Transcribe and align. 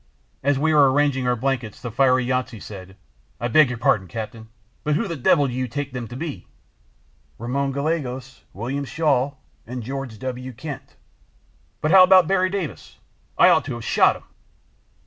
As 0.41 0.57
we 0.57 0.73
were 0.73 0.91
arranging 0.91 1.27
our 1.27 1.35
blankets 1.35 1.79
the 1.79 1.91
fiery 1.91 2.25
Yountsey 2.25 2.59
said: 2.59 2.97
"I 3.39 3.47
beg 3.47 3.69
your 3.69 3.77
pardon, 3.77 4.07
Captain, 4.07 4.49
but 4.83 4.95
who 4.95 5.07
the 5.07 5.15
devil 5.15 5.45
do 5.45 5.53
you 5.53 5.67
take 5.67 5.93
them 5.93 6.07
to 6.07 6.15
be?" 6.15 6.47
"Ramon 7.37 7.71
Gallegos, 7.71 8.41
William 8.51 8.83
Shaw 8.83 9.35
and 9.67 9.83
George 9.83 10.17
W. 10.17 10.53
Kent." 10.53 10.95
"But 11.81 11.91
how 11.91 12.01
about 12.01 12.27
Berry 12.27 12.49
Davis? 12.49 12.97
I 13.37 13.49
ought 13.49 13.63
to 13.65 13.75
have 13.75 13.85
shot 13.85 14.15
him." 14.15 14.23